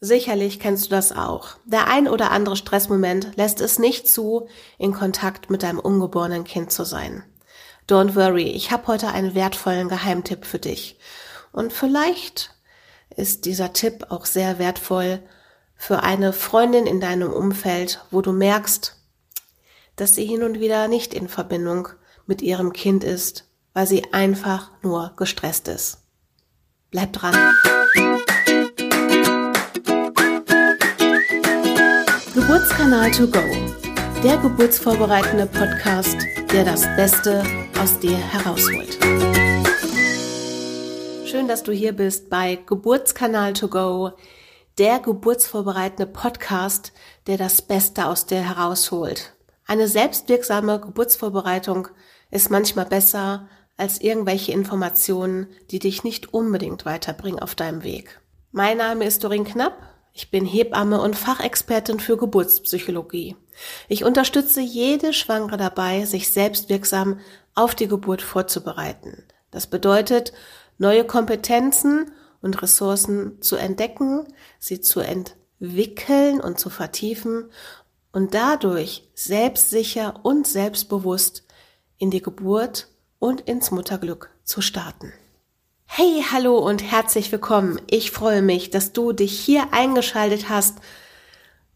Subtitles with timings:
[0.00, 1.56] Sicherlich kennst du das auch.
[1.64, 4.46] Der ein oder andere Stressmoment lässt es nicht zu,
[4.78, 7.24] in Kontakt mit deinem ungeborenen Kind zu sein.
[7.88, 10.98] Don't worry, ich habe heute einen wertvollen Geheimtipp für dich.
[11.52, 12.50] Und vielleicht
[13.16, 15.20] ist dieser Tipp auch sehr wertvoll
[15.76, 18.96] für eine Freundin in deinem Umfeld, wo du merkst,
[19.94, 21.88] dass sie hin und wieder nicht in Verbindung
[22.26, 26.02] mit ihrem Kind ist, weil sie einfach nur gestresst ist.
[26.90, 27.34] Bleib dran.
[32.46, 33.40] Geburtskanal to go.
[34.22, 36.16] Der geburtsvorbereitende Podcast,
[36.52, 37.42] der das Beste
[37.76, 38.98] aus dir herausholt.
[41.26, 44.12] Schön, dass du hier bist bei Geburtskanal to go,
[44.78, 46.92] der geburtsvorbereitende Podcast,
[47.26, 49.34] der das Beste aus dir herausholt.
[49.66, 51.88] Eine selbstwirksame Geburtsvorbereitung
[52.30, 58.20] ist manchmal besser als irgendwelche Informationen, die dich nicht unbedingt weiterbringen auf deinem Weg.
[58.52, 59.95] Mein Name ist Dorin Knapp.
[60.18, 63.36] Ich bin Hebamme und Fachexpertin für Geburtspsychologie.
[63.86, 67.20] Ich unterstütze jede Schwangere dabei, sich selbstwirksam
[67.54, 69.24] auf die Geburt vorzubereiten.
[69.50, 70.32] Das bedeutet,
[70.78, 74.26] neue Kompetenzen und Ressourcen zu entdecken,
[74.58, 77.50] sie zu entwickeln und zu vertiefen
[78.10, 81.44] und dadurch selbstsicher und selbstbewusst
[81.98, 85.12] in die Geburt und ins Mutterglück zu starten.
[85.88, 87.80] Hey, hallo und herzlich willkommen.
[87.88, 90.78] Ich freue mich, dass du dich hier eingeschaltet hast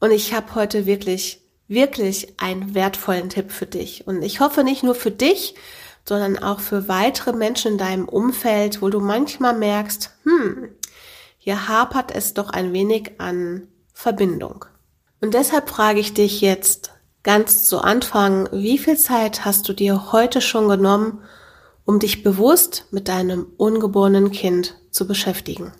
[0.00, 4.06] und ich habe heute wirklich, wirklich einen wertvollen Tipp für dich.
[4.06, 5.54] Und ich hoffe nicht nur für dich,
[6.06, 10.70] sondern auch für weitere Menschen in deinem Umfeld, wo du manchmal merkst, hm,
[11.36, 14.64] hier hapert es doch ein wenig an Verbindung.
[15.20, 20.12] Und deshalb frage ich dich jetzt ganz zu Anfang, wie viel Zeit hast du dir
[20.12, 21.22] heute schon genommen,
[21.86, 25.72] um dich bewusst mit deinem ungeborenen Kind zu beschäftigen?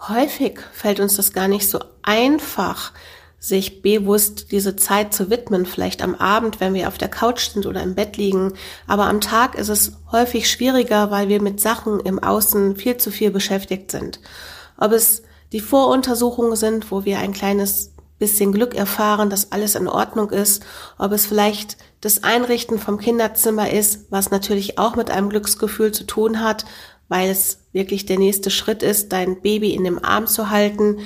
[0.00, 2.92] Häufig fällt uns das gar nicht so einfach,
[3.40, 7.66] sich bewusst diese Zeit zu widmen, vielleicht am Abend, wenn wir auf der Couch sind
[7.66, 8.54] oder im Bett liegen.
[8.86, 13.10] Aber am Tag ist es häufig schwieriger, weil wir mit Sachen im Außen viel zu
[13.10, 14.20] viel beschäftigt sind.
[14.76, 19.88] Ob es die Voruntersuchungen sind, wo wir ein kleines bisschen Glück erfahren, dass alles in
[19.88, 20.64] Ordnung ist,
[20.98, 26.04] ob es vielleicht das Einrichten vom Kinderzimmer ist, was natürlich auch mit einem Glücksgefühl zu
[26.04, 26.64] tun hat,
[27.08, 30.98] weil es wirklich der nächste Schritt ist, dein Baby in dem Arm zu halten.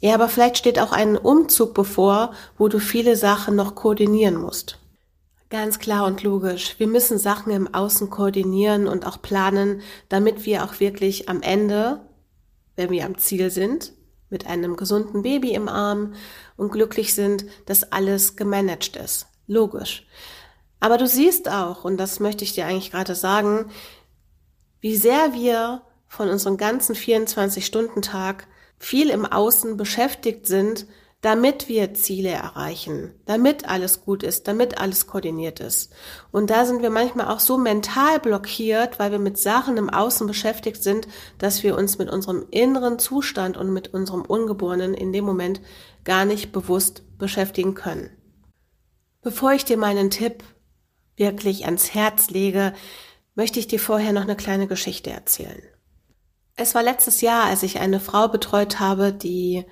[0.00, 4.78] Ja, aber vielleicht steht auch ein Umzug bevor, wo du viele Sachen noch koordinieren musst.
[5.48, 6.74] Ganz klar und logisch.
[6.78, 12.00] Wir müssen Sachen im Außen koordinieren und auch planen, damit wir auch wirklich am Ende,
[12.74, 13.92] wenn wir am Ziel sind,
[14.30, 16.14] mit einem gesunden Baby im Arm
[16.56, 19.26] und glücklich sind, dass alles gemanagt ist.
[19.46, 20.06] Logisch.
[20.80, 23.70] Aber du siehst auch, und das möchte ich dir eigentlich gerade sagen,
[24.80, 28.46] wie sehr wir von unserem ganzen 24-Stunden-Tag
[28.78, 30.86] viel im Außen beschäftigt sind,
[31.26, 35.92] damit wir Ziele erreichen, damit alles gut ist, damit alles koordiniert ist.
[36.30, 40.28] Und da sind wir manchmal auch so mental blockiert, weil wir mit Sachen im Außen
[40.28, 45.24] beschäftigt sind, dass wir uns mit unserem inneren Zustand und mit unserem Ungeborenen in dem
[45.24, 45.60] Moment
[46.04, 48.10] gar nicht bewusst beschäftigen können.
[49.20, 50.44] Bevor ich dir meinen Tipp
[51.16, 52.72] wirklich ans Herz lege,
[53.34, 55.60] möchte ich dir vorher noch eine kleine Geschichte erzählen.
[56.54, 59.64] Es war letztes Jahr, als ich eine Frau betreut habe, die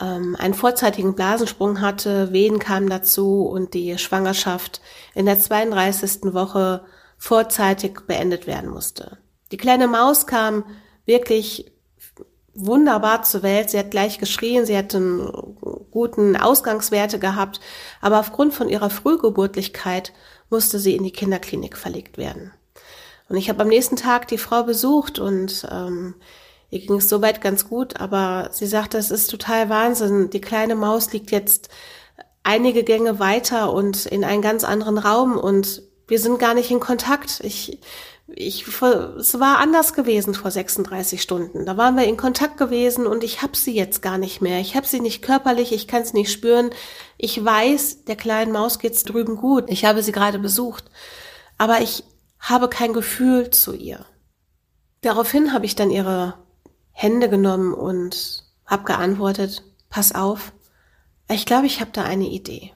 [0.00, 4.80] ähm, einen vorzeitigen Blasensprung hatte, Wehen kamen dazu und die Schwangerschaft
[5.14, 6.32] in der 32.
[6.32, 6.84] Woche
[7.18, 9.18] vorzeitig beendet werden musste.
[9.52, 10.64] Die kleine Maus kam
[11.04, 11.72] wirklich
[12.54, 13.70] wunderbar zur Welt.
[13.70, 15.30] Sie hat gleich geschrien, sie hat einen
[15.90, 17.60] guten Ausgangswerte gehabt,
[18.00, 20.12] aber aufgrund von ihrer Frühgeburtlichkeit
[20.50, 22.52] musste sie in die Kinderklinik verlegt werden.
[23.28, 26.14] Und ich habe am nächsten Tag die Frau besucht und ähm,
[26.72, 30.30] ihr ging es soweit ganz gut, aber sie sagte, es ist total Wahnsinn.
[30.30, 31.68] Die kleine Maus liegt jetzt
[32.42, 36.80] einige Gänge weiter und in einen ganz anderen Raum und wir sind gar nicht in
[36.80, 37.40] Kontakt.
[37.44, 37.78] Ich,
[38.26, 41.66] ich, es war anders gewesen vor 36 Stunden.
[41.66, 44.58] Da waren wir in Kontakt gewesen und ich habe sie jetzt gar nicht mehr.
[44.58, 46.70] Ich habe sie nicht körperlich, ich kann es nicht spüren.
[47.18, 49.64] Ich weiß, der kleinen Maus geht's drüben gut.
[49.68, 50.84] Ich habe sie gerade besucht,
[51.58, 52.04] aber ich
[52.40, 54.06] habe kein Gefühl zu ihr.
[55.02, 56.34] Daraufhin habe ich dann ihre
[56.92, 60.52] Hände genommen und habe geantwortet, pass auf,
[61.28, 62.72] ich glaube, ich habe da eine Idee.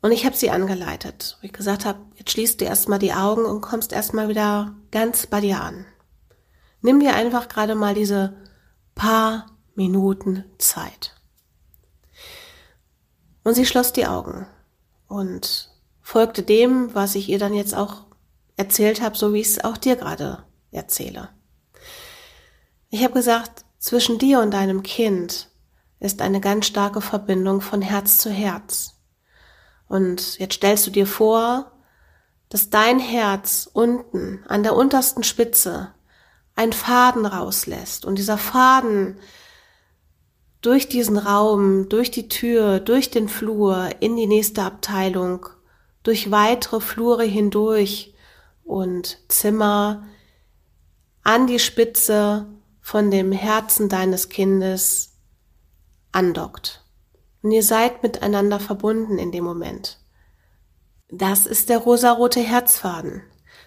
[0.00, 3.44] Und ich habe sie angeleitet, wo ich gesagt habe, jetzt schließt du erstmal die Augen
[3.44, 5.86] und kommst erstmal wieder ganz bei dir an.
[6.82, 8.36] Nimm dir einfach gerade mal diese
[8.94, 11.14] paar Minuten Zeit.
[13.44, 14.46] Und sie schloss die Augen
[15.08, 15.70] und
[16.02, 18.04] folgte dem, was ich ihr dann jetzt auch
[18.56, 21.30] erzählt habe, so wie ich es auch dir gerade erzähle.
[22.94, 25.48] Ich habe gesagt, zwischen dir und deinem Kind
[25.98, 28.94] ist eine ganz starke Verbindung von Herz zu Herz.
[29.88, 31.72] Und jetzt stellst du dir vor,
[32.50, 35.92] dass dein Herz unten an der untersten Spitze
[36.54, 39.18] einen Faden rauslässt und dieser Faden
[40.60, 45.46] durch diesen Raum, durch die Tür, durch den Flur in die nächste Abteilung,
[46.04, 48.14] durch weitere Flure hindurch
[48.62, 50.06] und Zimmer
[51.24, 52.46] an die Spitze
[52.84, 55.14] von dem Herzen deines Kindes
[56.12, 56.84] andockt.
[57.42, 59.98] Und ihr seid miteinander verbunden in dem Moment.
[61.08, 63.22] Das ist der rosarote Herzfaden.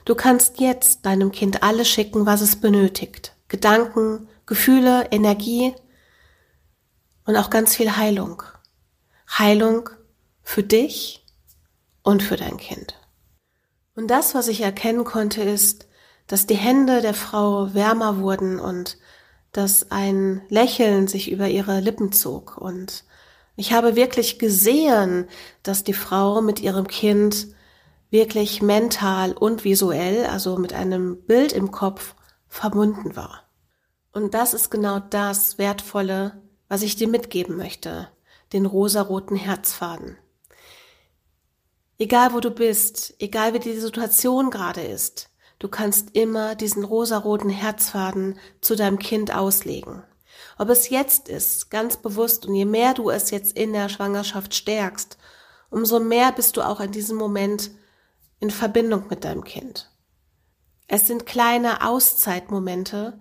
[0.06, 3.36] Du kannst jetzt deinem Kind alles schicken, was es benötigt.
[3.48, 5.74] Gedanken, Gefühle, Energie
[7.26, 8.44] und auch ganz viel Heilung.
[9.28, 9.90] Heilung
[10.44, 11.26] für dich
[12.04, 13.02] und für dein Kind.
[13.96, 15.88] Und das, was ich erkennen konnte, ist,
[16.28, 19.00] dass die Hände der Frau wärmer wurden und
[19.52, 22.58] dass ein Lächeln sich über ihre Lippen zog.
[22.58, 23.06] Und
[23.56, 25.28] ich habe wirklich gesehen,
[25.64, 27.48] dass die Frau mit ihrem Kind
[28.10, 32.16] wirklich mental und visuell, also mit einem Bild im Kopf,
[32.48, 33.44] verbunden war.
[34.14, 38.10] Und das ist genau das Wertvolle, was ich dir mitgeben möchte,
[38.54, 40.18] den rosaroten Herzfaden.
[42.00, 45.30] Egal wo du bist, egal wie die Situation gerade ist,
[45.60, 50.04] du kannst immer diesen rosaroten Herzfaden zu deinem Kind auslegen.
[50.58, 54.54] Ob es jetzt ist, ganz bewusst, und je mehr du es jetzt in der Schwangerschaft
[54.54, 55.18] stärkst,
[55.70, 57.72] umso mehr bist du auch in diesem Moment
[58.40, 59.92] in Verbindung mit deinem Kind.
[60.88, 63.20] Es sind kleine Auszeitmomente,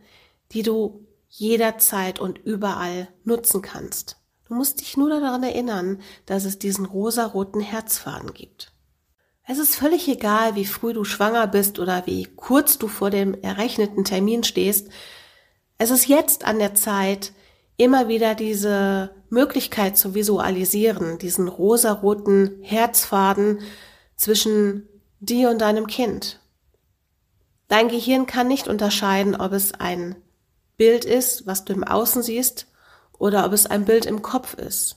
[0.52, 4.16] die du jederzeit und überall nutzen kannst.
[4.48, 8.72] Du musst dich nur daran erinnern, dass es diesen rosaroten Herzfaden gibt.
[9.48, 13.32] Es ist völlig egal, wie früh du schwanger bist oder wie kurz du vor dem
[13.42, 14.88] errechneten Termin stehst.
[15.78, 17.32] Es ist jetzt an der Zeit,
[17.76, 23.60] immer wieder diese Möglichkeit zu visualisieren, diesen rosaroten Herzfaden
[24.16, 24.88] zwischen
[25.20, 26.40] dir und deinem Kind.
[27.68, 30.16] Dein Gehirn kann nicht unterscheiden, ob es ein
[30.76, 32.66] Bild ist, was du im Außen siehst,
[33.16, 34.96] oder ob es ein Bild im Kopf ist.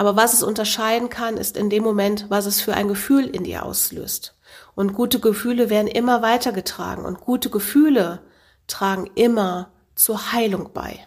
[0.00, 3.44] Aber was es unterscheiden kann, ist in dem Moment, was es für ein Gefühl in
[3.44, 4.34] dir auslöst.
[4.74, 8.22] Und gute Gefühle werden immer weitergetragen und gute Gefühle
[8.66, 11.06] tragen immer zur Heilung bei.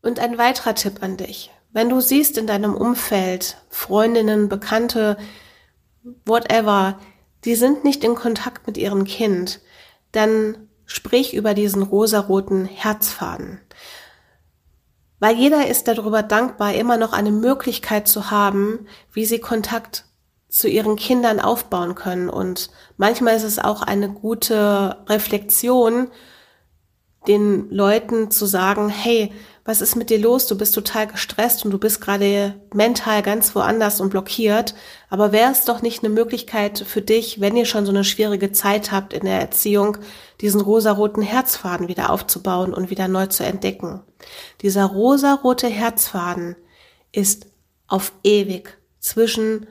[0.00, 1.50] Und ein weiterer Tipp an dich.
[1.72, 5.18] Wenn du siehst in deinem Umfeld Freundinnen, Bekannte,
[6.24, 6.98] whatever,
[7.44, 9.60] die sind nicht in Kontakt mit ihrem Kind,
[10.12, 13.60] dann sprich über diesen rosaroten Herzfaden.
[15.20, 20.06] Weil jeder ist darüber dankbar, immer noch eine Möglichkeit zu haben, wie sie Kontakt
[20.48, 22.28] zu ihren Kindern aufbauen können.
[22.28, 26.08] Und manchmal ist es auch eine gute Reflexion,
[27.28, 29.32] den Leuten zu sagen, hey,
[29.64, 30.46] was ist mit dir los?
[30.46, 34.74] Du bist total gestresst und du bist gerade mental ganz woanders und blockiert.
[35.10, 38.52] Aber wäre es doch nicht eine Möglichkeit für dich, wenn ihr schon so eine schwierige
[38.52, 39.98] Zeit habt in der Erziehung,
[40.40, 44.02] diesen rosaroten Herzfaden wieder aufzubauen und wieder neu zu entdecken?
[44.62, 46.56] Dieser rosarote Herzfaden
[47.12, 47.46] ist
[47.86, 49.66] auf ewig zwischen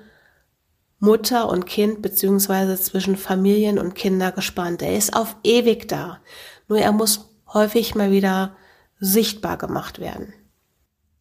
[0.99, 4.81] Mutter und Kind beziehungsweise zwischen Familien und Kinder gespannt.
[4.81, 6.19] Er ist auf ewig da.
[6.67, 8.55] Nur er muss häufig mal wieder
[8.99, 10.33] sichtbar gemacht werden.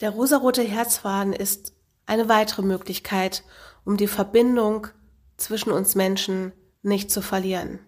[0.01, 1.73] Der rosarote Herzfaden ist
[2.07, 3.43] eine weitere Möglichkeit,
[3.85, 4.89] um die Verbindung
[5.37, 7.81] zwischen uns Menschen nicht zu verlieren.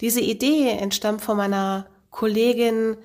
[0.00, 2.96] Diese Idee entstammt von meiner Kollegin,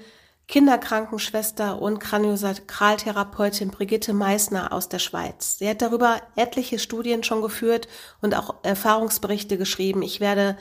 [0.48, 5.60] Kinderkrankenschwester und Kraniosakraltherapeutin Brigitte Meissner aus der Schweiz.
[5.60, 7.88] Sie hat darüber etliche Studien schon geführt
[8.22, 10.02] und auch Erfahrungsberichte geschrieben.
[10.02, 10.58] Ich werde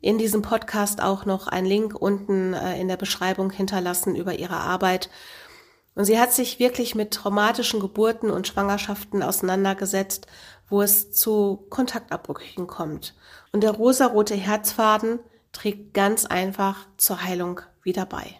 [0.00, 4.56] in diesem Podcast auch noch einen Link unten äh, in der Beschreibung hinterlassen über ihre
[4.56, 5.10] Arbeit.
[5.94, 10.28] Und sie hat sich wirklich mit traumatischen Geburten und Schwangerschaften auseinandergesetzt,
[10.68, 13.14] wo es zu Kontaktabbrüchen kommt.
[13.52, 15.18] Und der rosarote Herzfaden
[15.52, 18.38] trägt ganz einfach zur Heilung wieder bei.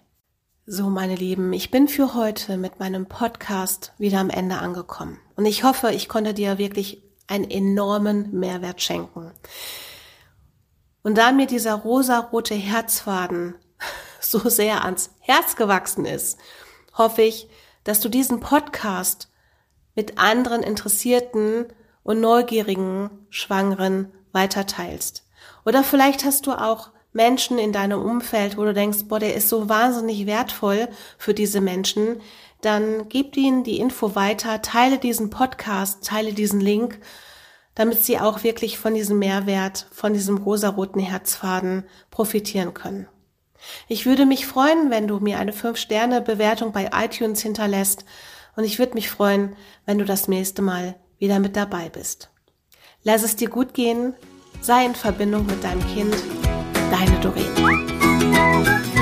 [0.66, 5.18] So, meine Lieben, ich bin für heute mit meinem Podcast wieder am Ende angekommen.
[5.34, 9.32] Und ich hoffe, ich konnte dir wirklich einen enormen Mehrwert schenken.
[11.02, 13.54] Und da mir dieser rosarote Herzfaden
[14.20, 16.38] so sehr ans Herz gewachsen ist,
[16.94, 17.48] hoffe ich,
[17.84, 19.30] dass du diesen Podcast
[19.94, 21.66] mit anderen Interessierten
[22.02, 25.24] und neugierigen Schwangeren weiterteilst.
[25.64, 29.48] Oder vielleicht hast du auch Menschen in deinem Umfeld, wo du denkst, boah, der ist
[29.48, 32.20] so wahnsinnig wertvoll für diese Menschen,
[32.60, 37.00] dann gib ihnen die Info weiter, teile diesen Podcast, teile diesen Link
[37.78, 43.06] damit sie auch wirklich von diesem Mehrwert, von diesem rosaroten Herzfaden profitieren können.
[43.86, 48.04] Ich würde mich freuen, wenn du mir eine 5-Sterne-Bewertung bei iTunes hinterlässt
[48.56, 49.54] und ich würde mich freuen,
[49.86, 52.30] wenn du das nächste Mal wieder mit dabei bist.
[53.04, 54.14] Lass es dir gut gehen,
[54.60, 56.16] sei in Verbindung mit deinem Kind.
[56.90, 58.97] Deine Doreen.